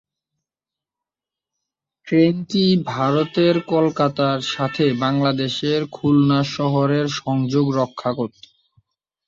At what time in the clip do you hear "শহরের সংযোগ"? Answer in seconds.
6.55-7.65